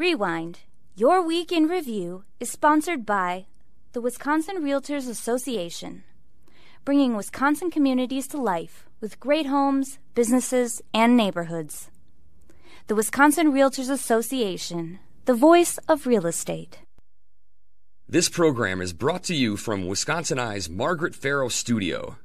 [0.00, 0.60] Rewind,
[0.94, 3.44] your week in review, is sponsored by
[3.92, 6.04] the Wisconsin Realtors Association,
[6.86, 11.90] bringing Wisconsin communities to life with great homes, businesses, and neighborhoods.
[12.86, 16.78] The Wisconsin Realtors Association, the voice of real estate.
[18.08, 22.16] This program is brought to you from Wisconsin Eye's Margaret Farrow Studio.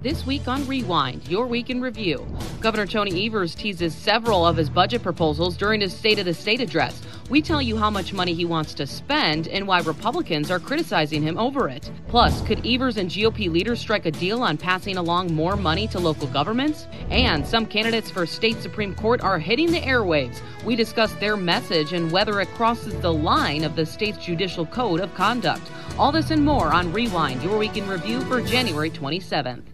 [0.00, 2.24] This week on Rewind, your week in review.
[2.60, 6.60] Governor Tony Evers teases several of his budget proposals during his State of the State
[6.60, 7.02] address.
[7.30, 11.20] We tell you how much money he wants to spend and why Republicans are criticizing
[11.20, 11.90] him over it.
[12.06, 15.98] Plus, could Evers and GOP leaders strike a deal on passing along more money to
[15.98, 16.86] local governments?
[17.10, 20.40] And some candidates for state Supreme Court are hitting the airwaves.
[20.64, 25.00] We discuss their message and whether it crosses the line of the state's judicial code
[25.00, 25.72] of conduct.
[25.98, 29.64] All this and more on Rewind, your week in review for January 27th.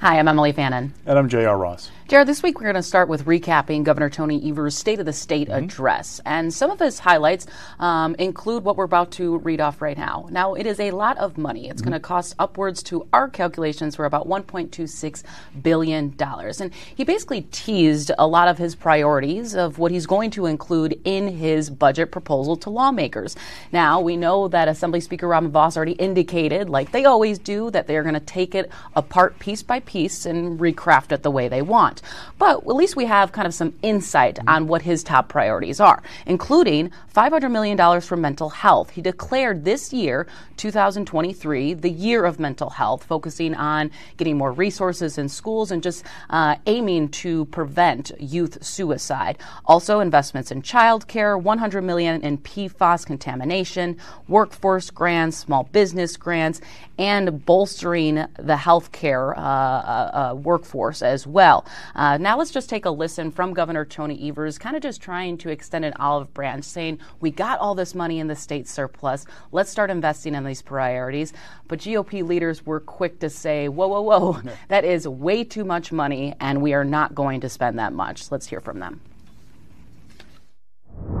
[0.00, 0.92] Hi, I'm Emily Fannin.
[1.06, 1.56] And I'm J.R.
[1.56, 1.90] Ross.
[2.08, 5.12] Jared, this week we're going to start with recapping Governor Tony Evers' State of the
[5.12, 5.64] State mm-hmm.
[5.64, 6.20] address.
[6.24, 7.48] And some of his highlights
[7.80, 10.28] um, include what we're about to read off right now.
[10.30, 11.68] Now, it is a lot of money.
[11.68, 11.90] It's mm-hmm.
[11.90, 15.24] going to cost upwards to our calculations for about $1.26
[15.60, 16.14] billion.
[16.20, 21.00] And he basically teased a lot of his priorities of what he's going to include
[21.02, 23.34] in his budget proposal to lawmakers.
[23.72, 27.88] Now, we know that Assembly Speaker Robin Vos already indicated, like they always do, that
[27.88, 31.62] they're going to take it apart piece by piece and recraft it the way they
[31.62, 31.95] want.
[32.38, 36.02] But at least we have kind of some insight on what his top priorities are,
[36.26, 38.90] including $500 million for mental health.
[38.90, 40.26] He declared this year,
[40.58, 46.04] 2023, the year of mental health, focusing on getting more resources in schools and just
[46.28, 49.38] uh, aiming to prevent youth suicide.
[49.64, 53.96] Also, investments in childcare, 100 million in PFAS contamination,
[54.28, 56.60] workforce grants, small business grants,
[56.98, 61.64] and bolstering the healthcare uh, uh, uh workforce as well.
[61.94, 65.38] Uh, now let's just take a listen from Governor Tony Evers, kind of just trying
[65.38, 69.24] to extend an olive branch, saying, We got all this money in the state surplus.
[69.52, 71.32] Let's start investing in these priorities.
[71.68, 75.92] But GOP leaders were quick to say, Whoa, whoa, whoa, that is way too much
[75.92, 78.30] money, and we are not going to spend that much.
[78.30, 79.00] Let's hear from them.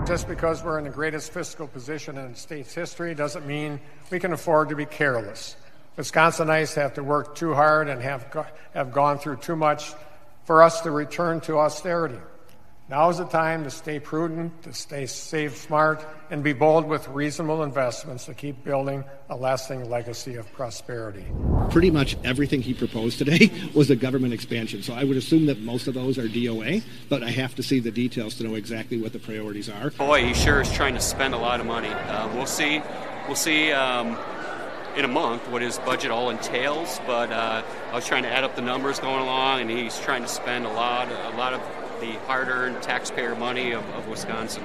[0.06, 3.80] Just because we're in the greatest fiscal position in the state's history doesn't mean
[4.10, 5.56] we can afford to be careless.
[5.96, 9.92] Wisconsinites have to work too hard and have, have gone through too much
[10.44, 12.18] for us to return to austerity.
[12.88, 17.08] Now is the time to stay prudent, to stay save smart, and be bold with
[17.08, 21.24] reasonable investments to keep building a lasting legacy of prosperity.
[21.70, 24.84] Pretty much everything he proposed today was a government expansion.
[24.84, 27.80] So I would assume that most of those are DOA, but I have to see
[27.80, 29.90] the details to know exactly what the priorities are.
[29.90, 31.88] Boy, he sure is trying to spend a lot of money.
[31.88, 32.80] Uh, we'll see.
[33.26, 33.72] We'll see.
[33.72, 34.16] Um,
[34.94, 37.00] in a month what his budget all entails.
[37.06, 40.22] But uh, I was trying to add up the numbers going along, and he's trying
[40.22, 41.60] to spend a lot, a lot of
[42.00, 44.62] the hard-earned taxpayer money of, of Wisconsin.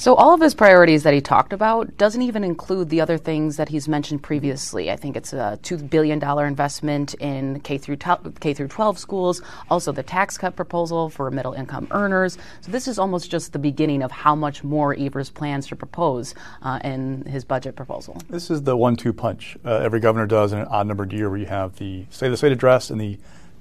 [0.00, 3.56] So all of his priorities that he talked about doesn't even include the other things
[3.56, 4.92] that he's mentioned previously.
[4.92, 7.96] I think it's a two billion dollar investment in K through
[8.38, 12.38] K through 12 schools, also the tax cut proposal for middle income earners.
[12.60, 16.32] So this is almost just the beginning of how much more Evers plans to propose
[16.62, 18.22] uh, in his budget proposal.
[18.30, 21.40] This is the one-two punch uh, every governor does in an odd numbered year, where
[21.40, 23.18] you have the State of the State address and the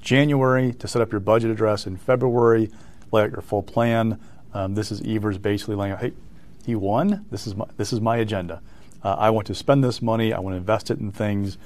[0.08, 2.72] January to set up your budget address in February,
[3.12, 4.18] lay out your full plan.
[4.54, 6.14] Um, this is Evers basically laying out, hey,
[6.66, 7.26] he won.
[7.30, 8.62] This is my, this is my agenda.
[9.04, 10.32] Uh, I want to spend this money.
[10.32, 11.58] I want to invest it in things.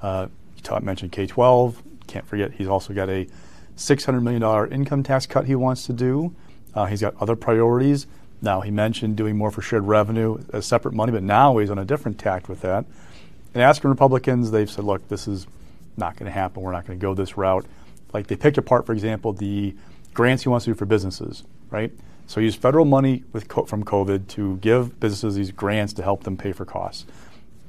[0.00, 1.82] Uh, you taught, mentioned K 12.
[2.06, 3.26] Can't forget, he's also got a
[3.76, 6.32] $600 million income tax cut he wants to do.
[6.72, 8.06] Uh, he's got other priorities.
[8.40, 11.78] Now, he mentioned doing more for shared revenue as separate money, but now he's on
[11.80, 12.84] a different tact with that.
[13.52, 15.48] And asking Republicans, they've said, look, this is
[15.96, 16.62] not going to happen.
[16.62, 17.66] We're not going to go this route.
[18.12, 19.74] Like they picked apart, for example, the
[20.14, 21.92] grants he wants to do for businesses, right?
[22.26, 26.36] So use federal money co- from COVID to give businesses these grants to help them
[26.36, 27.06] pay for costs.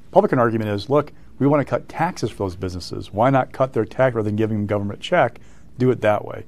[0.05, 3.11] Republican argument is, look, we want to cut taxes for those businesses.
[3.11, 5.39] Why not cut their tax rather than giving them government check?
[5.77, 6.45] Do it that way.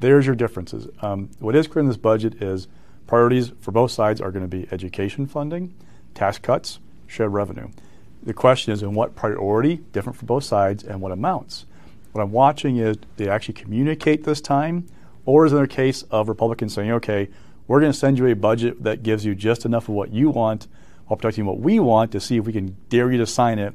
[0.00, 0.88] There's your differences.
[1.00, 2.66] Um, what is clear in this budget is
[3.06, 5.74] priorities for both sides are going to be education funding,
[6.14, 7.68] tax cuts, shared revenue.
[8.24, 11.66] The question is in what priority, different for both sides, and what amounts.
[12.12, 14.86] What I'm watching is they actually communicate this time,
[15.24, 17.28] or is there a case of Republicans saying, okay,
[17.66, 20.28] we're going to send you a budget that gives you just enough of what you
[20.28, 20.68] want
[21.06, 23.74] while protecting what we want to see if we can dare you to sign it.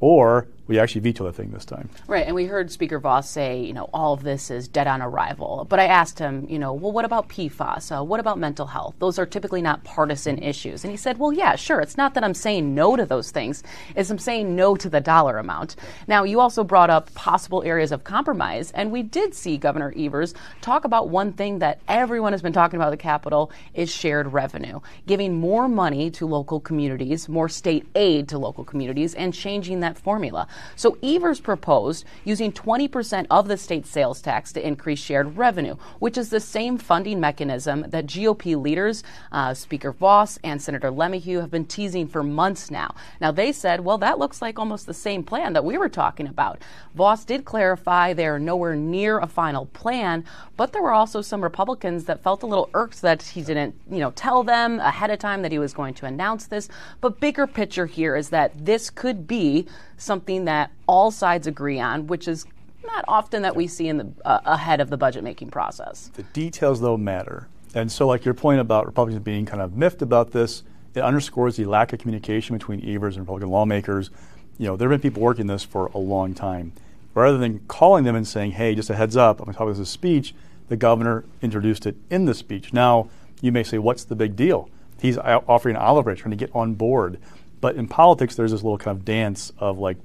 [0.00, 1.88] Or we actually vetoed the thing this time.
[2.06, 5.00] Right, and we heard Speaker Vos say, you know, all of this is dead on
[5.00, 5.66] arrival.
[5.68, 7.98] But I asked him, you know, well, what about PFAS?
[7.98, 8.94] Uh, what about mental health?
[8.98, 10.84] Those are typically not partisan issues.
[10.84, 11.80] And he said, well, yeah, sure.
[11.80, 13.62] It's not that I'm saying no to those things,
[13.96, 15.76] it's I'm saying no to the dollar amount.
[16.06, 20.34] Now, you also brought up possible areas of compromise, and we did see Governor Evers
[20.60, 24.34] talk about one thing that everyone has been talking about at the Capitol is shared
[24.34, 29.80] revenue, giving more money to local communities, more state aid to local communities, and changing
[29.80, 30.46] that formula.
[30.76, 36.18] So Evers proposed using 20% of the state sales tax to increase shared revenue, which
[36.18, 39.02] is the same funding mechanism that GOP leaders,
[39.32, 42.94] uh, Speaker Vos and Senator LeMahieu, have been teasing for months now.
[43.20, 46.26] Now, they said, well, that looks like almost the same plan that we were talking
[46.26, 46.62] about.
[46.94, 50.24] Vos did clarify they're nowhere near a final plan,
[50.56, 53.98] but there were also some Republicans that felt a little irked that he didn't, you
[53.98, 56.68] know, tell them ahead of time that he was going to announce this.
[57.00, 59.66] But bigger picture here is that this could be
[59.96, 62.46] something that all sides agree on, which is
[62.82, 66.10] not often that we see in the uh, ahead of the budget making process.
[66.14, 67.48] The details, though, matter.
[67.74, 70.62] And so, like your point about Republicans being kind of miffed about this,
[70.94, 74.10] it underscores the lack of communication between Evers and Republican lawmakers.
[74.56, 76.72] You know, there have been people working this for a long time.
[77.14, 79.66] Rather than calling them and saying, "Hey, just a heads up, I'm going to talk
[79.68, 80.34] about this speech,"
[80.68, 82.72] the governor introduced it in the speech.
[82.72, 83.10] Now,
[83.42, 86.74] you may say, "What's the big deal?" He's offering olive branch, trying to get on
[86.74, 87.18] board.
[87.60, 89.98] But in politics, there's this little kind of dance of like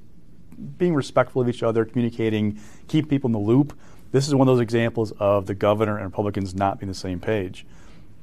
[0.54, 3.78] being respectful of each other, communicating, keep people in the loop.
[4.12, 7.20] This is one of those examples of the governor and Republicans not being the same
[7.20, 7.66] page.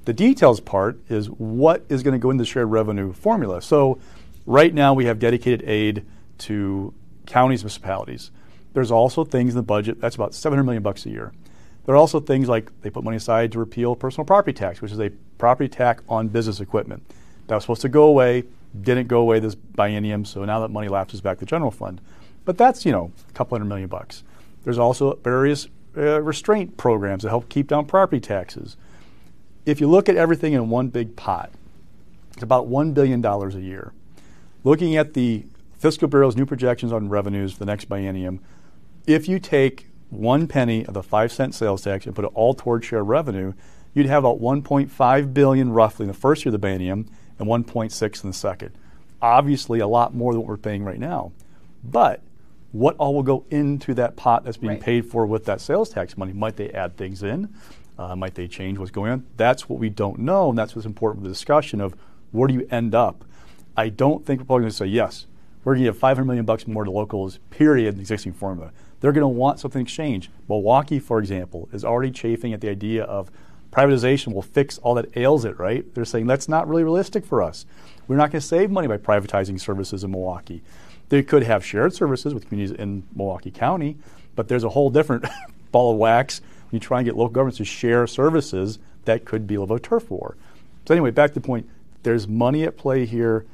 [0.05, 3.61] The details part is what is going to go into the shared revenue formula.
[3.61, 3.99] So,
[4.47, 6.05] right now we have dedicated aid
[6.39, 6.95] to
[7.27, 8.31] counties, municipalities.
[8.73, 11.33] There's also things in the budget that's about 700 million bucks a year.
[11.85, 14.93] There are also things like they put money aside to repeal personal property tax, which
[14.93, 17.03] is a property tax on business equipment.
[17.47, 18.45] That was supposed to go away
[18.79, 22.01] didn't go away this biennium, so now that money lapses back to the general fund.
[22.45, 24.23] But that's, you know, a couple hundred million bucks.
[24.65, 28.77] There's also various uh, restraint programs that help keep down property taxes.
[29.67, 31.51] If you look at everything in one big pot,
[32.33, 33.93] it's about $1 billion a year.
[34.65, 35.45] Looking at the
[35.79, 38.41] Fiscal Bureau's new projections on revenues for the next biennium,
[39.07, 42.55] if you take one penny of the five cent sales tax and put it all
[42.55, 43.53] towards share revenue,
[43.95, 47.09] you'd have about 1.5 billion roughly in the first year of the biennium
[47.41, 48.71] and 1.6 in the second.
[49.21, 51.33] Obviously, a lot more than what we're paying right now.
[51.83, 52.23] But
[52.73, 54.81] what all will go into that pot that's being right.
[54.81, 56.33] paid for with that sales tax money?
[56.33, 57.53] Might they add things in?
[57.99, 59.27] Uh, might they change what's going on?
[59.37, 61.95] That's what we don't know, and that's what's important for the discussion of
[62.31, 63.25] where do you end up.
[63.77, 65.27] I don't think Republicans say yes.
[65.65, 67.39] We're going to give 500 million bucks more to locals.
[67.51, 67.89] Period.
[67.91, 68.73] In the existing formula.
[69.01, 70.31] They're going to want something exchanged.
[70.49, 73.31] Milwaukee, for example, is already chafing at the idea of
[73.71, 75.85] privatization will fix all that ails it, right?
[75.95, 77.67] They're saying that's not really realistic for us.
[78.09, 80.63] We're not going to save money by privatizing services in Milwaukee.
[81.09, 83.97] They could have shared services with communities in Milwaukee County,
[84.35, 85.27] but there's a whole different
[85.73, 89.47] ball of wax when you try and get local governments to share services that could
[89.47, 90.37] be a little turf war.
[90.87, 91.69] So anyway, back to the point,
[92.03, 93.45] there's money at play here.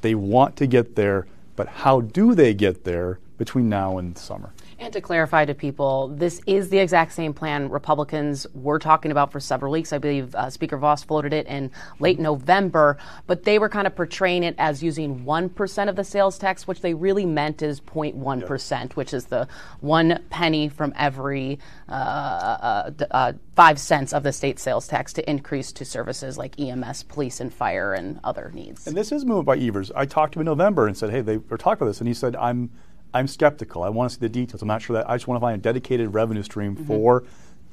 [0.00, 1.26] They want to get there,
[1.56, 4.52] but how do they get there between now and summer?
[4.82, 9.30] And to clarify to people, this is the exact same plan Republicans were talking about
[9.30, 9.92] for several weeks.
[9.92, 11.70] I believe uh, Speaker Vos floated it in
[12.00, 12.98] late November,
[13.28, 16.80] but they were kind of portraying it as using 1% of the sales tax, which
[16.80, 18.96] they really meant is 0.1%, yep.
[18.96, 19.46] which is the
[19.78, 25.30] one penny from every uh, uh, uh, five cents of the state sales tax to
[25.30, 28.88] increase to services like EMS, police, and fire, and other needs.
[28.88, 29.92] And this is moved by Evers.
[29.94, 32.08] I talked to him in November and said, hey, they were talking about this, and
[32.08, 32.72] he said, I'm
[33.14, 33.82] I'm skeptical.
[33.82, 34.62] I want to see the details.
[34.62, 36.86] I'm not sure that I just want to find a dedicated revenue stream mm-hmm.
[36.86, 37.24] for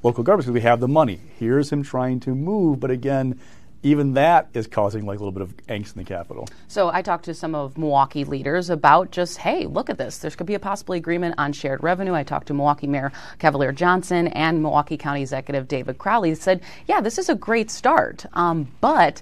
[0.03, 1.19] local governments because we have the money.
[1.37, 3.39] Here's him trying to move, but again,
[3.81, 6.47] even that is causing like a little bit of angst in the capital.
[6.67, 10.17] So I talked to some of Milwaukee leaders about just, hey, look at this.
[10.17, 12.13] There could be a possible agreement on shared revenue.
[12.13, 16.35] I talked to Milwaukee Mayor Cavalier Johnson and Milwaukee County Executive David Crowley.
[16.35, 19.21] Said, yeah, this is a great start, um, but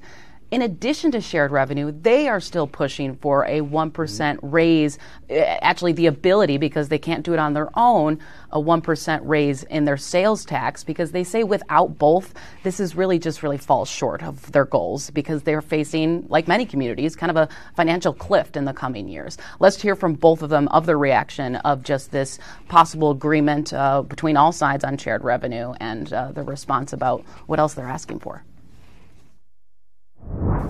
[0.50, 4.98] in addition to shared revenue, they are still pushing for a 1% raise,
[5.30, 8.20] eh, actually, the ability, because they can't do it on their own,
[8.52, 13.20] a 1% raise in their sales tax, because they say without both, this is really
[13.20, 17.36] just really falls short of their goals because they're facing, like many communities, kind of
[17.36, 19.38] a financial cliff in the coming years.
[19.60, 22.40] Let's hear from both of them of their reaction of just this
[22.70, 27.60] possible agreement uh, between all sides on shared revenue and uh, the response about what
[27.60, 28.44] else they're asking for.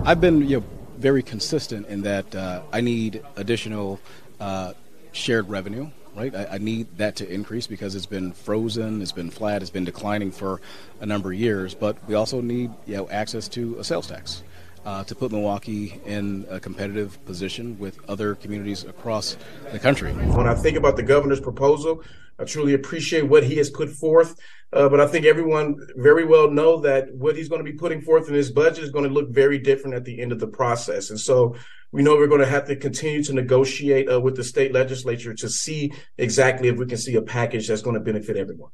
[0.04, 0.64] I've been you know,
[0.96, 4.00] very consistent in that uh, I need additional
[4.40, 4.72] uh,
[5.12, 5.90] shared revenue.
[6.16, 9.70] Right, I, I, need that to increase because it's been frozen, it's been flat, it's
[9.70, 10.60] been declining for
[11.00, 11.74] a number of years.
[11.74, 14.42] But we also need you know access to a sales tax.
[14.84, 19.36] Uh, to put Milwaukee in a competitive position with other communities across
[19.72, 20.12] the country.
[20.12, 22.02] When I think about the governor's proposal,
[22.38, 24.38] I truly appreciate what he has put forth.
[24.72, 28.02] Uh, but I think everyone very well know that what he's going to be putting
[28.02, 30.46] forth in his budget is going to look very different at the end of the
[30.46, 31.08] process.
[31.08, 31.56] And so
[31.90, 35.32] we know we're going to have to continue to negotiate uh, with the state legislature
[35.32, 38.70] to see exactly if we can see a package that's going to benefit everyone.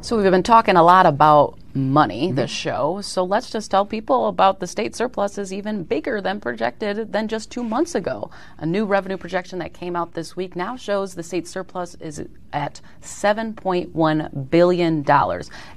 [0.00, 2.36] So we've been talking a lot about money mm-hmm.
[2.36, 3.00] this show.
[3.00, 7.28] So let's just tell people about the state surplus is even bigger than projected than
[7.28, 8.30] just two months ago.
[8.58, 12.24] A new revenue projection that came out this week now shows the state surplus is
[12.52, 15.04] at $7.1 billion.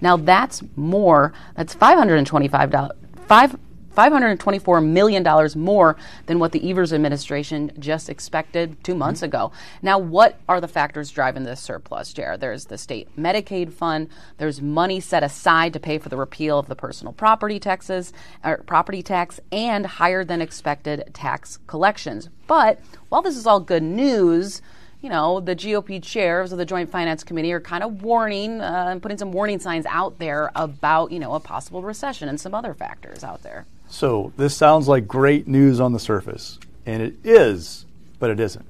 [0.01, 2.91] Now that's more, that's $525,
[3.27, 3.55] five
[3.95, 5.23] $524 million
[5.55, 5.95] more
[6.25, 9.25] than what the Evers administration just expected two months mm-hmm.
[9.25, 9.51] ago.
[9.81, 12.41] Now, what are the factors driving this surplus, Jared?
[12.41, 16.67] There's the state Medicaid fund, there's money set aside to pay for the repeal of
[16.67, 22.29] the personal property taxes, or property tax, and higher than expected tax collections.
[22.47, 24.61] But while this is all good news,
[25.03, 28.87] you know, the GOP chairs of the Joint Finance Committee are kind of warning uh,
[28.89, 32.55] and putting some warning signs out there about, you know, a possible recession and some
[32.55, 33.65] other factors out there.
[33.93, 37.85] So this sounds like great news on the surface, and it is,
[38.17, 38.65] but it isn't.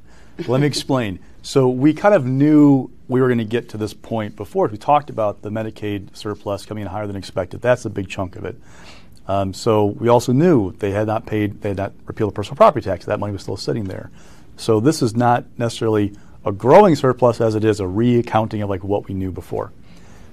[0.50, 1.20] Let me explain.
[1.42, 4.68] So we kind of knew we were going to get to this point before.
[4.68, 7.62] We talked about the Medicaid surplus coming in higher than expected.
[7.62, 8.58] That's a big chunk of it.
[9.26, 12.58] Um, so we also knew they had not paid, they had not repealed the personal
[12.58, 13.06] property tax.
[13.06, 14.12] That money was still sitting there.
[14.58, 18.84] So this is not necessarily a growing surplus as it is a reaccounting of like
[18.84, 19.72] what we knew before.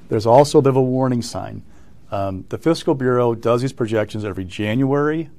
[0.08, 1.62] There's also a bit of a warning sign.
[2.10, 5.30] Um, the Fiscal Bureau does these projections every January,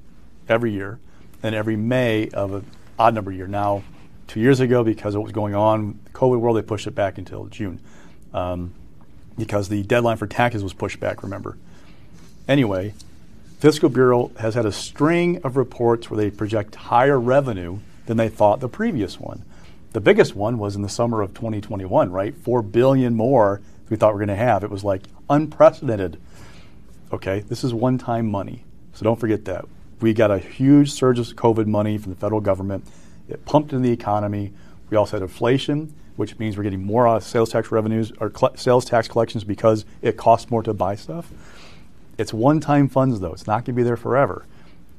[0.48, 0.98] every year,
[1.42, 2.66] and every May of an
[2.98, 3.46] odd number year.
[3.46, 3.82] Now,
[4.26, 6.94] two years ago, because of what was going on, the COVID world, they pushed it
[6.94, 7.80] back until June
[8.32, 8.72] um,
[9.36, 11.58] because the deadline for taxes was pushed back, remember.
[12.48, 12.94] Anyway,
[13.58, 18.28] Fiscal Bureau has had a string of reports where they project higher revenue than they
[18.28, 19.44] thought the previous one.
[19.92, 22.34] The biggest one was in the summer of 2021, right?
[22.34, 23.60] Four billion more
[23.90, 24.64] we thought we were going to have.
[24.64, 26.18] It was like unprecedented
[27.12, 28.64] Okay, this is one time money.
[28.94, 29.66] So don't forget that.
[30.00, 32.86] We got a huge surge of COVID money from the federal government.
[33.28, 34.52] It pumped into the economy.
[34.88, 38.56] We also had inflation, which means we're getting more uh, sales tax revenues or cl-
[38.56, 41.30] sales tax collections because it costs more to buy stuff.
[42.16, 43.32] It's one time funds, though.
[43.32, 44.46] It's not going to be there forever.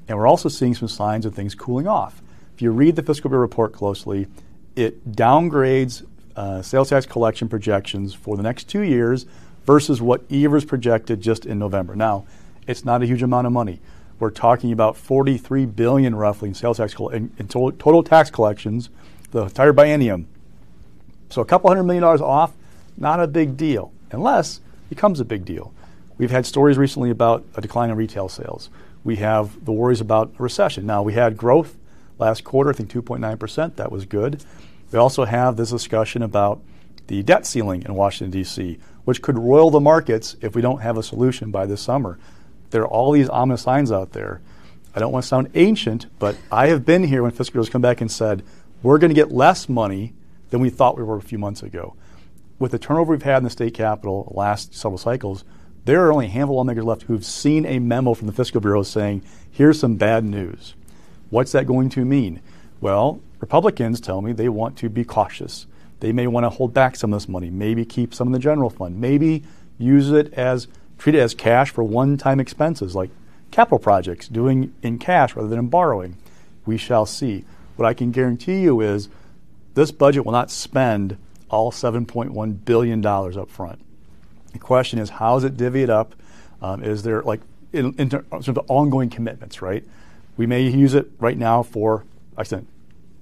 [0.07, 2.21] And we're also seeing some signs of things cooling off.
[2.55, 4.27] If you read the Fiscal Bureau report closely,
[4.75, 6.05] it downgrades
[6.35, 9.25] uh, sales tax collection projections for the next two years
[9.65, 11.95] versus what Evers projected just in November.
[11.95, 12.25] Now,
[12.67, 13.79] it's not a huge amount of money.
[14.19, 18.89] We're talking about 43 billion roughly in sales tax in, in total, total tax collections
[19.31, 20.25] the entire biennium.
[21.29, 22.53] So a couple hundred million dollars off,
[22.95, 25.73] not a big deal, unless it becomes a big deal.
[26.17, 28.69] We've had stories recently about a decline in retail sales.
[29.03, 30.85] We have the worries about a recession.
[30.85, 31.75] Now, we had growth
[32.19, 33.75] last quarter, I think 2.9%.
[33.75, 34.43] That was good.
[34.91, 36.61] We also have this discussion about
[37.07, 40.97] the debt ceiling in Washington, D.C., which could roil the markets if we don't have
[40.97, 42.17] a solution by this summer.
[42.71, 44.41] There are all these ominous signs out there.
[44.95, 47.81] I don't want to sound ancient, but I have been here when fiscal bureaus come
[47.81, 48.43] back and said,
[48.81, 50.13] we're going to get less money
[50.49, 51.95] than we thought we were a few months ago.
[52.59, 55.43] With the turnover we've had in the state capital last several cycles,
[55.85, 58.61] there are only a handful of lawmakers left who've seen a memo from the fiscal
[58.61, 60.75] bureau saying, here's some bad news.
[61.29, 62.41] What's that going to mean?
[62.79, 65.65] Well, Republicans tell me they want to be cautious.
[66.03, 68.39] They may want to hold back some of this money, maybe keep some in the
[68.39, 69.41] general fund, maybe
[69.77, 70.67] use it as
[70.97, 73.09] treat it as cash for one-time expenses like
[73.51, 76.17] capital projects, doing in cash rather than in borrowing.
[76.65, 77.45] We shall see.
[77.77, 79.07] What I can guarantee you is
[79.75, 81.15] this budget will not spend
[81.47, 83.79] all $7.1 billion up front.
[84.51, 86.15] The question is, how is it divvied up?
[86.61, 87.39] Um, is there like
[87.71, 89.85] in, in terms of ongoing commitments, right?
[90.35, 92.03] We may use it right now for,
[92.35, 92.67] I said,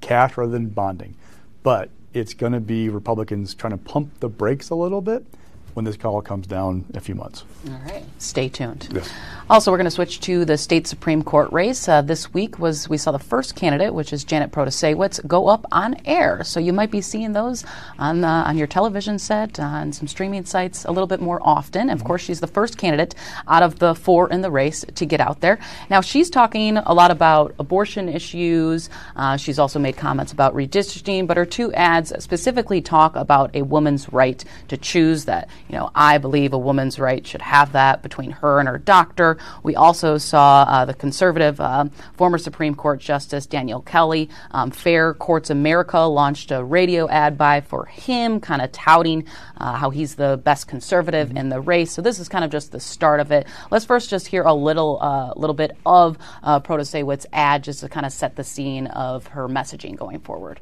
[0.01, 1.13] cash rather than bonding.
[1.61, 5.25] But it's going to be Republicans trying to pump the brakes a little bit
[5.74, 7.44] when this call comes down in a few months.
[7.68, 8.04] All right.
[8.18, 8.90] Stay tuned.
[8.92, 9.12] Yes.
[9.50, 11.88] Also, we're going to switch to the state Supreme Court race.
[11.88, 15.66] Uh, this week was we saw the first candidate, which is Janet Protasiewicz, go up
[15.72, 16.44] on air.
[16.44, 17.66] So you might be seeing those
[18.00, 21.90] on uh, on your television set, on some streaming sites a little bit more often.
[21.90, 23.13] Of course, she's the first candidate
[23.48, 25.60] out of the four in the race to get out there.
[25.90, 28.90] Now, she's talking a lot about abortion issues.
[29.16, 33.62] Uh, she's also made comments about redistricting, but her two ads specifically talk about a
[33.63, 38.04] woman's right to choose that you know, I believe a woman's right should have that
[38.04, 39.38] between her and her doctor.
[39.63, 41.86] We also saw uh, the conservative uh,
[42.18, 47.62] former Supreme Court Justice Daniel Kelly, um, Fair Courts America launched a radio ad buy
[47.62, 49.25] for him, kind of touting
[49.58, 51.38] uh, how he's the best conservative mm-hmm.
[51.38, 51.94] in the race.
[51.94, 53.48] So this is kind of just the start of it.
[53.72, 57.88] Let's first just hear a little, uh, little bit of uh, Protasiewicz' ad just to
[57.88, 60.60] kind of set the scene of her messaging going forward.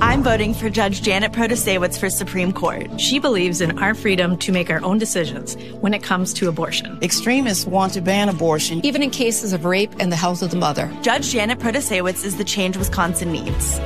[0.00, 3.00] I'm voting for Judge Janet Protasiewicz for Supreme Court.
[3.00, 6.98] She believes in our freedom to make our own decisions when it comes to abortion.
[7.02, 10.56] Extremists want to ban abortion, even in cases of rape and the health of the
[10.56, 10.90] mother.
[11.02, 13.80] Judge Janet Protasiewicz is the change Wisconsin needs.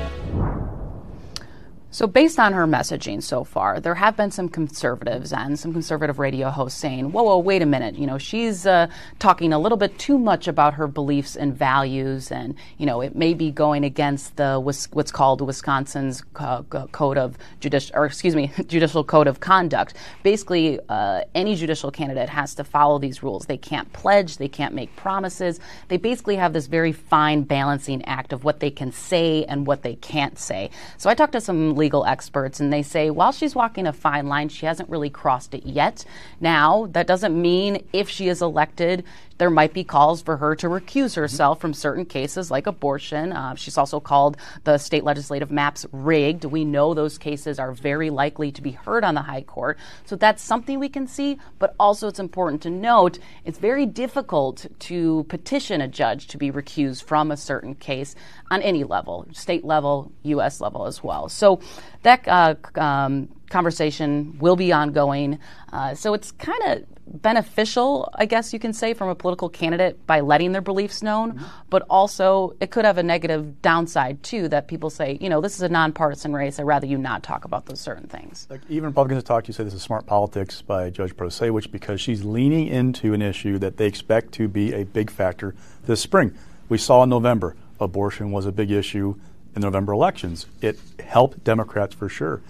[1.96, 6.18] So, based on her messaging so far, there have been some conservatives and some conservative
[6.18, 7.94] radio hosts saying, whoa, whoa, wait a minute.
[7.94, 8.88] You know, she's uh,
[9.18, 13.16] talking a little bit too much about her beliefs and values, and, you know, it
[13.16, 19.02] may be going against the what's called Wisconsin's code of judicial, or excuse me, judicial
[19.02, 19.94] code of conduct.
[20.22, 23.46] Basically, uh, any judicial candidate has to follow these rules.
[23.46, 25.60] They can't pledge, they can't make promises.
[25.88, 29.80] They basically have this very fine balancing act of what they can say and what
[29.80, 30.68] they can't say.
[30.98, 34.26] So, I talked to some legal experts, and they say while she's walking a fine
[34.26, 36.04] line, she hasn't really crossed it yet.
[36.40, 39.04] Now, that doesn't mean if she is elected,
[39.38, 43.32] there might be calls for her to recuse herself from certain cases like abortion.
[43.32, 46.44] Uh, she's also called the state legislative maps rigged.
[46.44, 49.78] We know those cases are very likely to be heard on the High Court.
[50.04, 54.66] So that's something we can see, but also it's important to note it's very difficult
[54.80, 58.14] to petition a judge to be recused from a certain case
[58.50, 60.60] on any level, state level, U.S.
[60.60, 61.28] level as well.
[61.28, 61.60] So
[62.02, 65.38] that uh, um, conversation will be ongoing.
[65.72, 70.06] Uh, so it's kind of beneficial, I guess you can say, from a political candidate
[70.06, 71.44] by letting their beliefs known, mm-hmm.
[71.70, 75.54] but also it could have a negative downside too that people say, you know, this
[75.54, 76.58] is a nonpartisan race.
[76.58, 78.46] I'd rather you not talk about those certain things.
[78.50, 82.00] Like even Republicans have talked, you say this is smart politics by Judge Protasiewicz because
[82.00, 85.54] she's leaning into an issue that they expect to be a big factor
[85.86, 86.36] this spring.
[86.68, 89.14] We saw in November abortion was a big issue
[89.54, 90.46] in the November elections.
[90.60, 92.42] It helped Democrats for sure.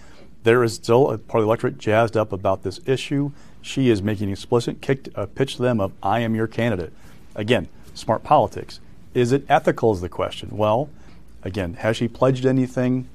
[0.47, 3.33] There is still a part of the electorate jazzed up about this issue.
[3.63, 6.93] She is making explicit kick, uh, pitch to them of "I am your candidate."
[7.35, 8.79] Again, smart politics.
[9.13, 9.93] Is it ethical?
[9.93, 10.51] Is the question.
[10.53, 10.89] Well,
[11.43, 13.09] again, has she pledged anything?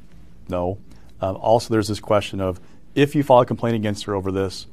[0.50, 0.78] No.
[1.22, 2.60] Uh, also, there's this question of
[2.96, 4.68] if you file a complaint against her over this,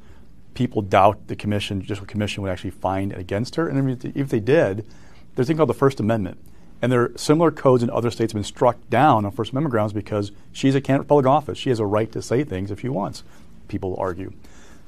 [0.53, 3.69] people doubt the commission, judicial commission, would actually find against her.
[3.69, 4.85] And if they did,
[5.33, 6.37] there's a thing called the First Amendment.
[6.81, 9.71] And there are similar codes in other states have been struck down on First Amendment
[9.71, 11.57] grounds because she's a candidate for public office.
[11.57, 13.23] She has a right to say things if she wants,
[13.67, 14.31] people argue.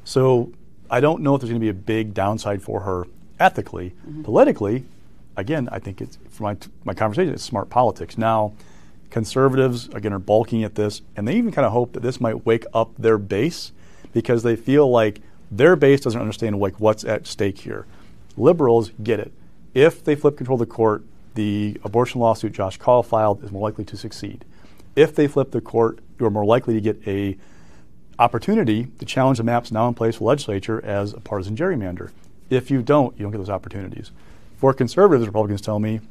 [0.06, 0.54] So
[0.90, 3.08] I don't know if there's going to be a big downside for her
[3.40, 3.94] ethically.
[4.08, 4.24] Mm-hmm.
[4.24, 4.86] Politically,
[5.36, 8.18] again, I think it's, from my, my conversation, it's smart politics.
[8.18, 8.54] Now,
[9.10, 12.46] conservatives, again, are balking at this, and they even kind of hope that this might
[12.46, 13.74] wake up their base
[14.14, 17.86] because they feel like their base doesn't understand like what's at stake here.
[18.38, 19.34] Liberals get it.
[19.74, 21.04] If they flip control of the court,
[21.36, 24.46] the abortion lawsuit Josh Kaul filed is more likely to succeed.
[24.96, 27.38] If they flip the court, you're more likely to get a
[28.20, 32.12] opportunity to challenge the maps now in place for legislature as a partisan gerrymander.
[32.50, 34.12] If you don't, you don't get those opportunities.
[34.58, 36.02] For conservatives, Republicans tell me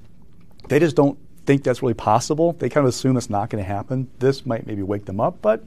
[0.68, 2.52] they just don't think that's really possible.
[2.54, 4.11] They kind of assume it's not going to happen.
[4.18, 5.62] This might maybe wake them up, but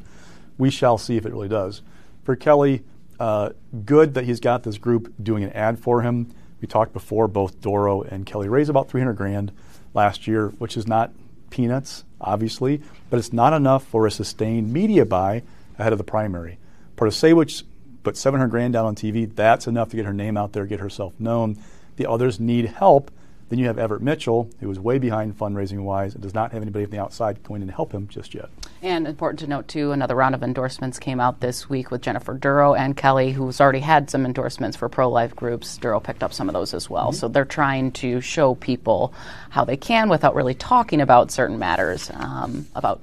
[0.57, 1.81] we shall see if it really does.
[2.23, 2.83] For Kelly,
[3.19, 3.49] uh,
[3.85, 6.33] good that he's got this group doing an ad for him.
[6.63, 9.51] We talked before, both Dorow and Kelly raised about 300 grand
[9.93, 11.11] last year, which is not
[11.49, 15.43] peanuts, obviously, but it's not enough for a sustained media buy
[15.77, 16.57] ahead of the primary.
[16.95, 17.63] Protasiewicz
[18.03, 19.29] put 700 grand down on TV.
[19.35, 21.57] That's enough to get her name out there, get herself known.
[21.97, 23.11] The others need help
[23.53, 26.63] then you have Everett Mitchell, who is way behind fundraising wise and does not have
[26.63, 28.49] anybody from the outside going in to help him just yet.
[28.81, 32.33] And important to note, too, another round of endorsements came out this week with Jennifer
[32.33, 35.77] Dorow and Kelly, who's already had some endorsements for pro life groups.
[35.77, 37.09] Dorow picked up some of those as well.
[37.09, 37.17] Mm-hmm.
[37.17, 39.13] So they're trying to show people
[39.51, 43.01] how they can without really talking about certain matters, um, about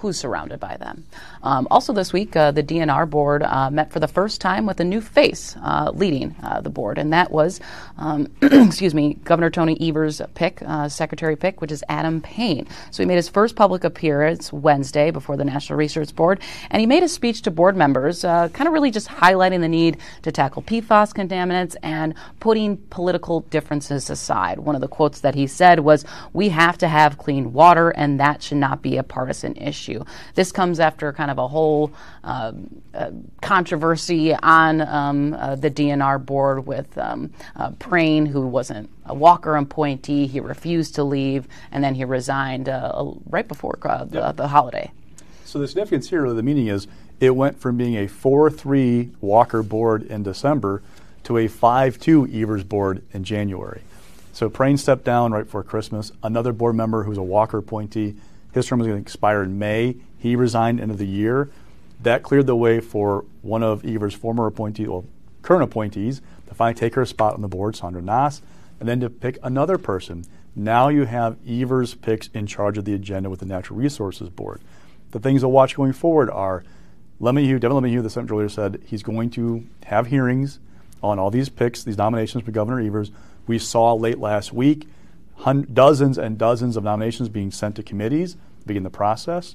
[0.00, 1.04] who's surrounded by them.
[1.42, 4.80] Um, also, this week, uh, the DNR board uh, met for the first time with
[4.80, 7.60] a new face uh, leading uh, the board, and that was,
[7.98, 12.66] um, excuse me, Governor Tony Evers' pick, uh, secretary pick, which is Adam Payne.
[12.90, 16.86] So he made his first public appearance Wednesday before the Natural Resources Board, and he
[16.86, 20.32] made a speech to board members, uh, kind of really just highlighting the need to
[20.32, 24.58] tackle PFAS contaminants and putting political differences aside.
[24.60, 28.18] One of the quotes that he said was, "We have to have clean water, and
[28.18, 30.04] that should not be a partisan issue." Issue.
[30.34, 31.92] This comes after kind of a whole
[32.24, 32.52] uh,
[32.94, 39.14] uh, controversy on um, uh, the DNR board with um, uh, Prehn, who wasn't a
[39.14, 40.26] Walker appointee.
[40.26, 44.90] He refused to leave, and then he resigned uh, right before uh, the, the holiday.
[45.44, 46.86] So the significance here of the meeting is
[47.18, 50.82] it went from being a 4 3 Walker board in December
[51.24, 53.82] to a 5 2 Evers board in January.
[54.32, 56.12] So Prehn stepped down right before Christmas.
[56.22, 58.14] Another board member who's a Walker appointee,
[58.52, 59.96] his term was going to expire in May.
[60.18, 61.50] He resigned end of the year.
[62.02, 65.04] That cleared the way for one of Evers' former appointees, well,
[65.42, 68.40] current appointees, to finally take her spot on the board, Sandra Naas,
[68.78, 70.24] and then to pick another person.
[70.56, 74.60] Now you have Evers picks in charge of the agenda with the Natural Resources Board.
[75.12, 76.64] The things to watch going forward are
[77.20, 80.58] LeMahieu, Devin LeMahieu, the Senate earlier said he's going to have hearings
[81.02, 83.10] on all these picks, these nominations for Governor Evers.
[83.46, 84.88] We saw late last week
[85.72, 89.54] dozens and dozens of nominations being sent to committees, begin the process.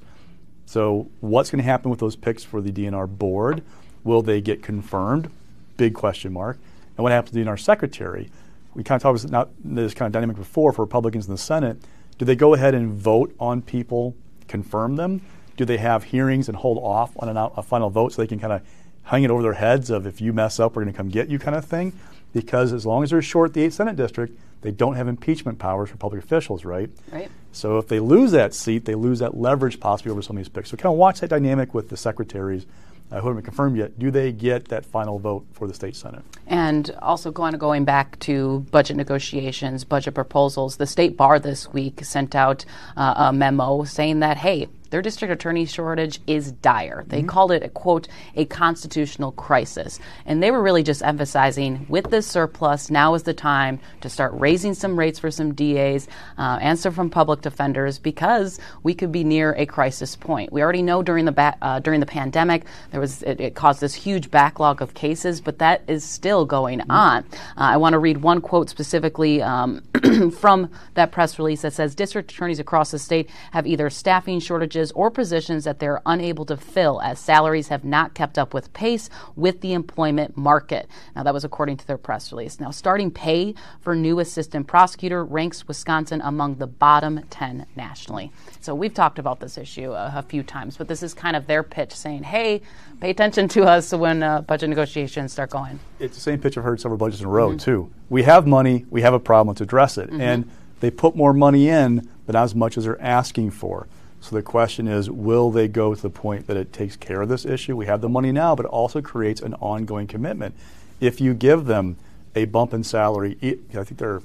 [0.65, 3.63] So, what's going to happen with those picks for the DNR board?
[4.03, 5.29] Will they get confirmed?
[5.77, 6.57] Big question mark.
[6.97, 8.29] And what happens to the DNR secretary?
[8.73, 11.77] We kind of talked about this kind of dynamic before for Republicans in the Senate.
[12.17, 14.15] Do they go ahead and vote on people,
[14.47, 15.21] confirm them?
[15.57, 18.39] Do they have hearings and hold off on an, a final vote so they can
[18.39, 18.61] kind of
[19.03, 21.29] hang it over their heads of if you mess up, we're going to come get
[21.29, 21.93] you kind of thing?
[22.33, 25.89] Because as long as they're short the 8th Senate district, they don't have impeachment powers
[25.89, 26.89] for public officials, right?
[27.11, 27.29] Right.
[27.51, 30.49] So if they lose that seat, they lose that leverage possibly over some of these
[30.49, 30.69] picks.
[30.71, 32.65] So kind of watch that dynamic with the secretaries
[33.11, 33.97] uh, who haven't been confirmed yet.
[33.99, 36.23] Do they get that final vote for the state senate?
[36.47, 40.77] And also going going back to budget negotiations, budget proposals.
[40.77, 42.65] The state bar this week sent out
[42.97, 47.03] uh, a memo saying that hey, their district attorney shortage is dire.
[47.05, 47.27] They mm-hmm.
[47.27, 49.99] called it a quote, a constitutional crisis.
[50.25, 54.31] And they were really just emphasizing with this surplus, now is the time to start
[54.35, 59.11] raising some rates for some DAs uh, and some from public defenders because we could
[59.11, 60.53] be near a crisis point.
[60.53, 63.81] We already know during the ba- uh, during the pandemic there was it, it, caused
[63.81, 66.91] this huge backlog of cases, but that is still going mm-hmm.
[66.91, 67.25] on.
[67.57, 69.83] Uh, I want to read one quote specifically um,
[70.39, 74.84] from that press release that says district attorneys across the state have either staffing shortages
[74.91, 79.09] or positions that they're unable to fill as salaries have not kept up with pace
[79.35, 80.87] with the employment market.
[81.15, 82.59] Now, that was according to their press release.
[82.59, 88.31] Now, starting pay for new assistant prosecutor ranks Wisconsin among the bottom 10 nationally.
[88.61, 91.47] So, we've talked about this issue a, a few times, but this is kind of
[91.47, 92.61] their pitch saying, hey,
[92.99, 95.79] pay attention to us when uh, budget negotiations start going.
[95.99, 97.57] It's the same pitch I've heard several budgets in a row, mm-hmm.
[97.57, 97.91] too.
[98.09, 100.09] We have money, we have a problem, let's address it.
[100.09, 100.21] Mm-hmm.
[100.21, 103.87] And they put more money in, but not as much as they're asking for.
[104.25, 107.29] So the question is, will they go to the point that it takes care of
[107.29, 107.75] this issue?
[107.75, 110.55] We have the money now, but it also creates an ongoing commitment.
[110.99, 111.97] If you give them
[112.33, 114.23] a bump in salary, I think there are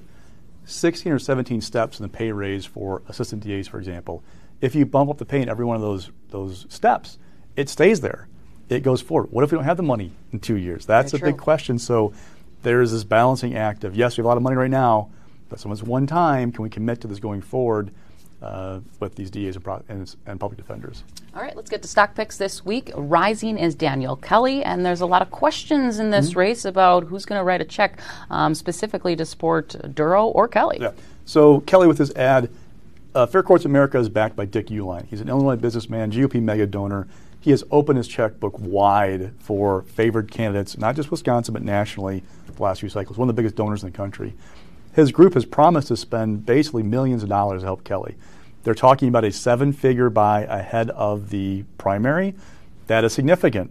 [0.65, 4.23] 16 or 17 steps in the pay raise for assistant DAs, for example.
[4.63, 7.19] If you bump up the pay in every one of those those steps,
[7.55, 8.27] it stays there.
[8.71, 9.31] It goes forward.
[9.31, 10.87] What if we don't have the money in two years?
[10.87, 11.33] That's a true.
[11.33, 11.79] big question.
[11.79, 12.15] So
[12.63, 15.11] there's this balancing act of yes, we have a lot of money right now,
[15.51, 16.53] but someone's one time.
[16.53, 17.91] Can we commit to this going forward?
[18.43, 21.05] Uh, with these DAs and, pro- and, and, public defenders.
[21.37, 22.91] All right, let's get to stock picks this week.
[22.95, 26.39] Rising is Daniel Kelly, and there's a lot of questions in this mm-hmm.
[26.39, 28.01] race about who's going to write a check
[28.31, 30.79] um, specifically to support Dorow or Kelly.
[30.81, 30.93] Yeah.
[31.27, 32.49] So Kelly with his ad,
[33.15, 35.05] uh, Fair Courts America is backed by Dick Uihlein.
[35.07, 37.09] He's an Illinois businessman, GOP mega donor.
[37.41, 42.63] He has opened his checkbook wide for favored candidates, not just Wisconsin, but nationally, the
[42.63, 43.19] last few cycles.
[43.19, 44.35] One of the biggest donors in the country
[44.93, 48.17] his group has promised to spend basically millions of dollars to help Kelly.
[48.63, 52.35] They're talking about a seven figure buy ahead of the primary.
[52.89, 53.71] That is significant.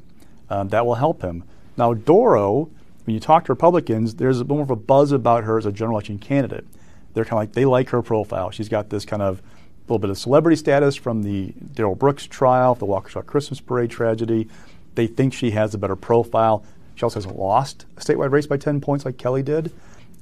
[0.50, 1.44] Um, that will help him.
[1.78, 2.70] Now, Dorow,
[3.06, 5.98] when you talk to Republicans, there's more of a buzz about her as a general
[5.98, 6.66] election candidate.
[7.14, 8.50] They're kind of like, they like her profile.
[8.52, 9.42] She's got this kind of
[9.88, 14.48] little bit of celebrity status from the Darrell Brooks trial, the Waukesha Christmas Parade tragedy.
[14.96, 16.64] They think she has a better profile.
[16.96, 19.72] She also hasn't lost a statewide race by 10 points like Kelly did.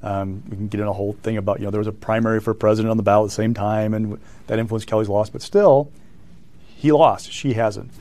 [0.04, 2.40] Um, we can get in a whole thing about, you know, there was a primary
[2.40, 5.30] for president on the ballot at the same time, and that influenced Kelly's loss.
[5.30, 5.92] But still,
[6.68, 7.32] he lost.
[7.32, 7.92] She hasn't.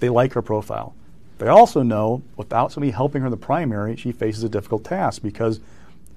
[0.00, 0.94] They like her profile.
[1.38, 5.22] They also know without somebody helping her in the primary, she faces a difficult task
[5.22, 5.60] because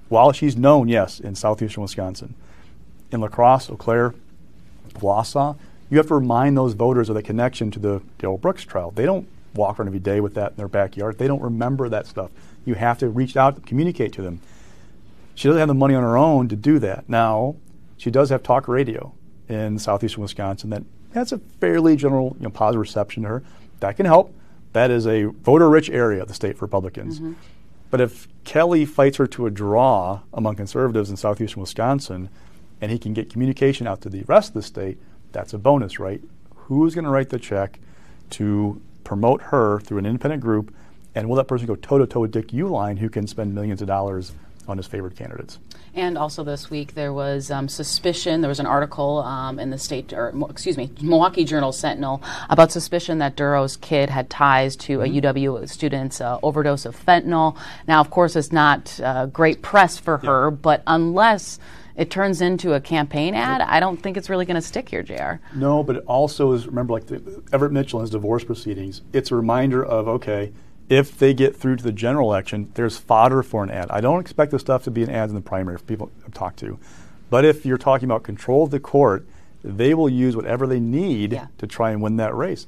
[0.08, 2.34] while she's known, yes, in southeastern Wisconsin,
[3.12, 4.14] in La Crosse, Eau Claire,
[4.94, 5.56] Wausau,
[5.88, 8.90] you have to remind those voters of the connection to the Darrell Brooks trial.
[8.92, 11.18] They don't walk around every day with that in their backyard.
[11.18, 12.30] They don't remember that stuff.
[12.64, 14.40] You have to reach out, communicate to them.
[15.34, 17.08] She doesn't have the money on her own to do that.
[17.08, 17.56] Now,
[17.96, 19.12] she does have talk radio
[19.48, 20.82] in southeastern Wisconsin that
[21.14, 23.42] has a fairly general you know, positive reception to her.
[23.80, 24.34] That can help.
[24.72, 27.18] That is a voter-rich area of the state for Republicans.
[27.18, 27.32] Mm-hmm.
[27.90, 32.28] But if Kelly fights her to a draw among conservatives in southeastern Wisconsin,
[32.80, 34.98] and he can get communication out to the rest of the state,
[35.32, 36.22] that's a bonus, right?
[36.54, 37.80] Who's going to write the check
[38.30, 40.72] to promote her through an independent group?
[41.14, 43.82] And will that person go toe to toe with Dick Uihlein, who can spend millions
[43.82, 44.32] of dollars
[44.70, 45.58] on his favored candidates.
[45.94, 48.40] And also this week there was um, suspicion.
[48.40, 52.72] There was an article um, in the state, or excuse me, Milwaukee Journal Sentinel about
[52.72, 55.26] suspicion that Dorow's kid had ties to a mm-hmm.
[55.26, 57.56] UW student's uh, overdose of fentanyl.
[57.86, 60.30] Now, of course, it's not uh, great press for yeah.
[60.30, 61.58] her, but unless
[61.96, 65.02] it turns into a campaign ad, I don't think it's really going to stick here,
[65.02, 65.34] JR.
[65.54, 69.30] No, but it also is, remember, like the, Everett Mitchell and his divorce proceedings, it's
[69.30, 70.52] a reminder of, okay,
[70.90, 73.90] if they get through to the general election, there's fodder for an ad.
[73.90, 76.34] I don't expect this stuff to be an ad in the primary for people I've
[76.34, 76.78] talked to.
[77.30, 79.24] But if you're talking about control of the court,
[79.62, 81.46] they will use whatever they need yeah.
[81.58, 82.66] to try and win that race.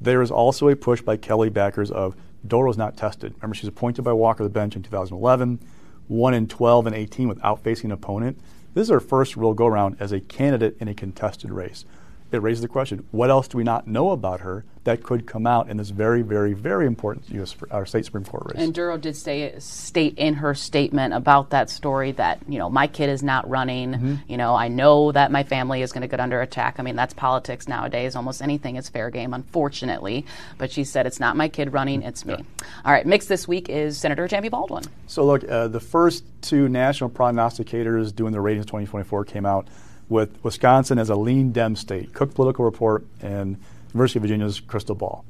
[0.00, 2.14] There is also a push by Kelly backers of
[2.46, 3.34] Dorow's not tested.
[3.38, 5.58] Remember, she's appointed by Walker the bench in 2011,
[6.06, 8.38] 1 in 12 and 18 without facing an opponent.
[8.74, 11.84] This is her first real go around as a candidate in a contested race
[12.32, 15.46] it raises the question: What else do we not know about her that could come
[15.46, 17.56] out in this very, very, very important U.S.
[17.70, 18.62] our state supreme court race?
[18.62, 22.86] And Dorow did say, state in her statement about that story that you know my
[22.86, 23.92] kid is not running.
[23.92, 24.14] Mm-hmm.
[24.28, 26.76] You know, I know that my family is going to get under attack.
[26.78, 28.16] I mean, that's politics nowadays.
[28.16, 30.26] Almost anything is fair game, unfortunately.
[30.58, 32.34] But she said it's not my kid running; it's me.
[32.38, 32.66] Yeah.
[32.84, 34.84] All right, mix this week is Senator Tammy Baldwin.
[35.06, 39.68] So look, uh, the first two national prognosticators doing the ratings 2024 came out
[40.14, 44.94] with Wisconsin as a lean Dem state, Cook Political Report and University of Virginia's Crystal
[44.94, 45.24] Ball.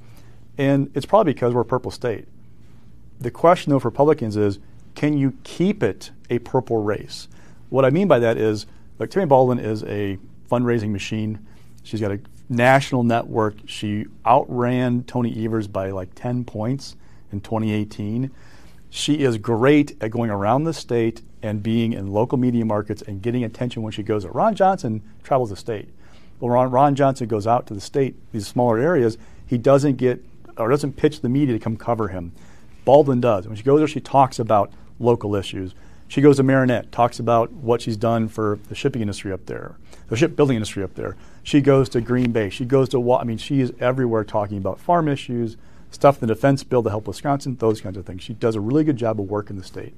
[0.59, 2.29] And it's probably because we're a purple state.
[3.18, 4.59] The question, though, for Republicans is
[4.94, 7.29] can you keep it a purple race?
[7.70, 8.66] What I mean by that is,
[8.99, 10.18] like, Tammy Baldwin is a
[10.51, 11.44] fundraising machine.
[11.83, 12.20] She's got a
[12.51, 13.55] national network.
[13.66, 16.94] She outran Tony Evers by like 10 points
[17.33, 18.31] in 2018.
[18.90, 23.21] She is great at going around the state and being in local media markets and
[23.21, 24.35] getting attention when she goes out.
[24.35, 25.91] Ron Johnson travels the state.
[26.39, 30.25] When Ron, Ron Johnson goes out to the state, these smaller areas, he doesn't get
[30.57, 32.33] or doesn't pitch the media to come cover him.
[32.87, 33.47] Baldwin does.
[33.47, 35.75] When she goes there, she talks about local issues.
[36.09, 39.77] She goes to Marinette, talks about what she's done for the shipping industry up there,
[40.09, 41.15] the shipbuilding industry up there.
[41.43, 42.49] She goes to Green Bay.
[42.49, 45.59] She goes to, I mean, she is everywhere talking about farm issues,
[45.91, 48.23] stuff in the defense bill to help Wisconsin, those kinds of things.
[48.23, 49.95] She does a really good job of work in the state.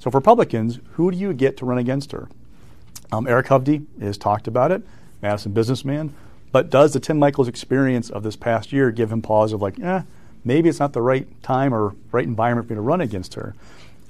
[0.00, 2.28] So for Republicans, who do you get to run against her?
[3.12, 4.82] Um, Eric Hovde has talked about it,
[5.20, 6.14] Madison businessman.
[6.52, 9.78] But does the Tim Michels experience of this past year give him pause of like,
[9.78, 10.02] eh,
[10.42, 13.54] maybe it's not the right time or right environment for me to run against her?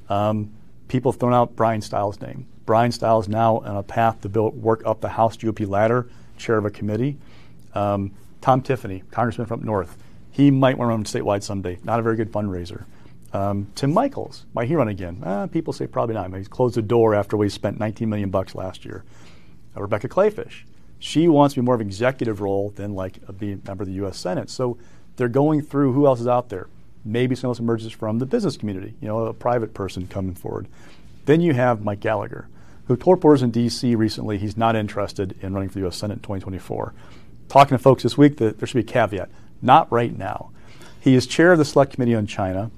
[0.09, 0.53] Um,
[0.89, 2.47] people have thrown out Bryan Steil's name.
[2.67, 6.57] Bryan Steil's now on a path to build, work up the House GOP ladder, chair
[6.57, 7.17] of a committee.
[7.75, 9.97] Um, Tom Tiffany, congressman from up north,
[10.31, 11.79] he might want to run statewide someday.
[11.83, 12.85] Not a very good fundraiser.
[13.33, 15.23] Um, Tim Michels, might he run again?
[15.23, 16.35] Uh, people say probably not.
[16.35, 19.05] He's closed the door after we spent 19 million bucks last year.
[19.77, 20.65] Uh, Rebecca Kleefisch,
[20.99, 23.89] she wants to be more of an executive role than like a being member of
[23.89, 24.19] the U.S.
[24.19, 24.51] Senate.
[24.51, 24.79] So
[25.17, 26.69] they're going through who else is out there.
[27.05, 30.67] Maybe someone else emerges from the business community, you know, a private person coming forward.
[31.25, 32.49] Then you have Mike Gallagher,
[32.87, 33.95] who told reporters in D.C.
[33.95, 35.97] recently he's not interested in running for the U.S.
[35.97, 36.93] Senate in 2024.
[37.49, 39.31] Talking to folks this week, that there should be a caveat.
[39.63, 40.51] Not right now.
[41.01, 42.71] He is chair of the Select Committee on China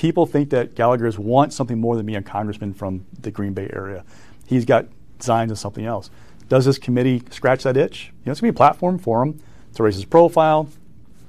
[0.00, 3.68] people think that Gallagher's wants something more than being a congressman from the Green Bay
[3.70, 4.02] area.
[4.46, 4.86] He's got
[5.18, 6.08] designs of something else.
[6.48, 8.06] Does this committee scratch that itch?
[8.06, 9.38] You know, it's going to be a platform for him
[9.74, 10.70] to raise his profile.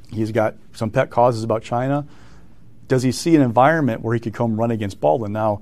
[0.10, 2.08] He's got some pet causes about China.
[2.88, 5.34] Does he see an environment where he could come run against Baldwin?
[5.34, 5.62] Now,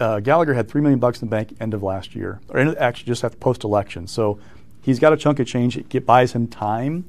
[0.00, 3.06] uh, Gallagher had three million bucks in the bank end of last year, or actually
[3.06, 4.08] just after post-election.
[4.08, 4.40] So
[4.80, 5.76] he's got a chunk of change.
[5.76, 7.04] It buys him time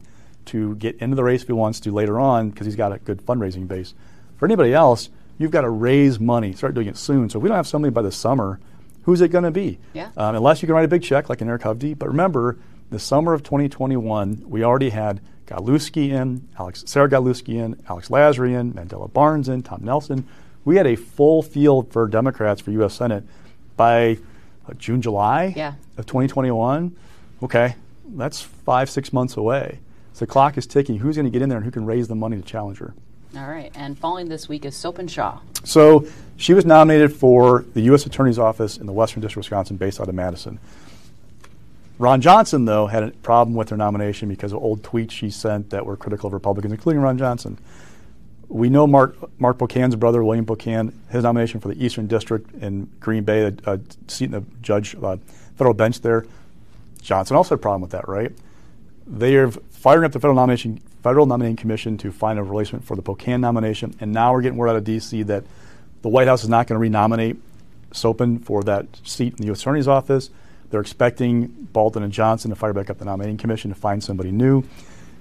[0.45, 2.99] to get into the race if he wants to later on because he's got a
[2.99, 3.95] good fundraising base.
[4.43, 7.29] For anybody else, you've got to raise money, start doing it soon.
[7.29, 8.59] So if we don't have somebody by the summer,
[9.03, 9.79] who's it going to be?
[9.93, 10.09] Yeah.
[10.17, 11.97] Um, unless you can write a big check like an Eric Hovde.
[11.97, 12.57] But remember,
[12.89, 18.53] the summer of 2021, we already had Godlewski in, Alex, Sarah Godlewski in, Alex Lasry
[18.53, 20.27] in, Mandela Barnes in, Tom Nelson.
[20.65, 22.95] We had a full field for Democrats for U.S.
[22.95, 23.23] Senate
[23.77, 24.17] by
[24.67, 25.75] uh, June, July yeah.
[25.95, 26.93] of 2021.
[27.43, 27.75] Okay,
[28.09, 29.79] that's five, six months away.
[30.11, 30.97] So the clock is ticking.
[30.97, 32.93] Who's going to get in there and who can raise the money to challenge her?
[33.35, 33.71] All right.
[33.73, 35.39] And following this week is Sopen Shah.
[35.63, 36.05] So
[36.37, 38.05] she was nominated for the U.S.
[38.05, 40.59] Attorney's Office in the Western District of Wisconsin based out of Madison.
[41.97, 45.71] Ron Johnson, though, had a problem with her nomination because of old tweets she sent
[45.71, 47.57] that were critical of Republicans, including Ron Johnson.
[48.49, 52.89] We know Mark, Mark Pocan's brother, William Pocan, his nomination for the Eastern District in
[52.99, 55.17] Green Bay, a, a seat in the judge uh,
[55.55, 56.25] federal bench there.
[57.01, 58.31] Johnson also had a problem with that, right?
[59.07, 62.95] They are firing up the federal nomination federal nominating commission to find a replacement for
[62.95, 65.23] the Pocan nomination, and now we're getting word out of D.C.
[65.23, 65.43] that
[66.01, 67.37] the White House is not going to renominate
[67.91, 69.61] Sopen for that seat in the U.S.
[69.61, 70.29] Attorney's Office.
[70.69, 74.31] They're expecting Baldwin and Johnson to fire back up the nominating commission to find somebody
[74.31, 74.63] new.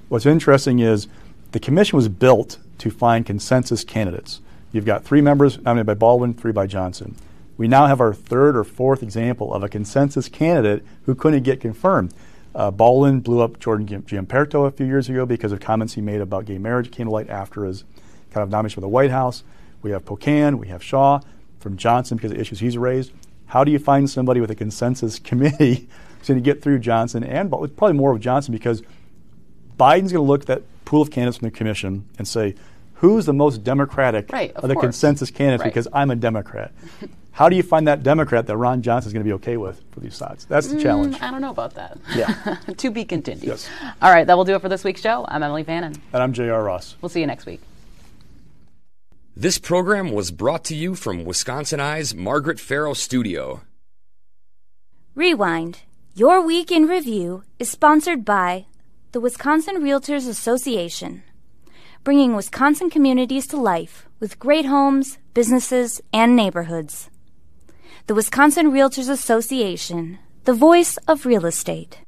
[0.09, 1.09] What's interesting is
[1.51, 4.41] the commission was built to find consensus candidates.
[4.73, 7.17] You've got three members nominated by Baldwin, three by Johnson.
[7.59, 11.61] we now have our third or fourth example of a consensus candidate who couldn't get
[11.61, 12.15] confirmed.
[12.55, 16.45] Uh, blew up Gordon Giampietro a few years ago because of comments he made about
[16.45, 17.85] gay marriage came to light after his
[18.31, 19.43] kind of nomination for the White House.
[19.81, 21.21] We have Pocan, we have Shah
[21.61, 23.13] from Johnson because of issues he's raised.
[23.47, 25.89] How do you find somebody with a consensus committee
[26.25, 28.83] to get through Johnson and probably more of Johnson because
[29.79, 32.55] Biden's going to look at that pool of candidates from the commission and say,
[32.95, 34.85] who's the most Democratic right, of, of the course.
[34.85, 35.71] consensus candidates right.
[35.71, 36.73] because I'm a Democrat.
[37.33, 39.83] How do you find that Democrat that Ron Johnson is going to be okay with
[39.91, 40.45] for these sides?
[40.45, 41.19] That's the mm, challenge.
[41.21, 41.99] I don't know about that.
[42.15, 42.59] Yeah.
[42.77, 43.45] to be continued.
[43.45, 43.69] Yes.
[44.03, 45.25] All right, that will do it for this week's show.
[45.27, 45.95] I'm Emily Fannin.
[46.13, 46.63] And I'm J.R.
[46.63, 46.97] Ross.
[47.01, 47.61] We'll see you next week.
[49.35, 53.63] This program was brought to you from Wisconsin Eye's Margaret Farrow Studio.
[55.15, 55.81] Rewind.
[56.15, 58.67] Your Week in Review is sponsored by
[59.13, 61.23] the Wisconsin Realtors Association,
[62.05, 67.09] bringing Wisconsin communities to life with great homes, businesses, and neighborhoods
[68.07, 72.01] the Wisconsin Realtors Association, the voice of real estate.